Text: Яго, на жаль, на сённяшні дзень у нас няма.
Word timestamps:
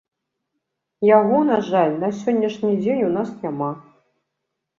Яго, 1.17 1.37
на 1.49 1.57
жаль, 1.67 1.93
на 2.05 2.09
сённяшні 2.23 2.73
дзень 2.81 3.03
у 3.11 3.11
нас 3.19 3.29
няма. 3.45 3.71